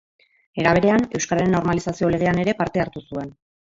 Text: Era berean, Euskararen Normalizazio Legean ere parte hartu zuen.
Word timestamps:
Era 0.61 0.71
berean, 0.77 1.05
Euskararen 1.19 1.53
Normalizazio 1.57 2.09
Legean 2.15 2.43
ere 2.47 2.57
parte 2.63 2.85
hartu 2.85 3.05
zuen. 3.11 3.31